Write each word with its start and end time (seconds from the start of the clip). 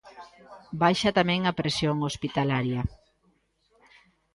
Baixa 0.81 1.09
tamén 1.19 1.41
a 1.45 1.51
presión 1.59 1.97
hospitalaria. 2.07 2.81